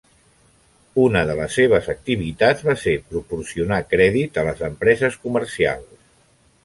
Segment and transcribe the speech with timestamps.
[1.01, 5.93] Una de les seves activitats va ser proporcionar crèdit a les empreses comercials.